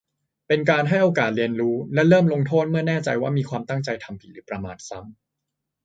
[0.47, 5.13] เป็นการให้โอกาสเรียนรู้ และเริ่มลงโทษเมื่อแน่ใจว่ามีความตั้งใจทำผิดหรือประมาทซ้ำ